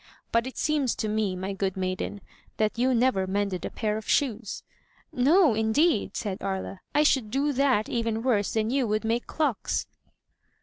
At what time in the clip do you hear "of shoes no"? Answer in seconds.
3.97-5.53